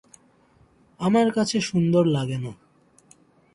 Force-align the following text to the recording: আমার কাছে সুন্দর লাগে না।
আমার 0.99 1.27
কাছে 1.31 1.57
সুন্দর 1.61 2.03
লাগে 2.07 2.37
না। 2.37 2.51